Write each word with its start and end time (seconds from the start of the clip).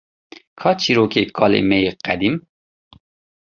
Ka 0.59 0.71
çîrokê 0.79 1.23
kalê 1.37 1.61
me 1.69 1.77
yê 1.83 1.93
qedîm? 2.03 2.35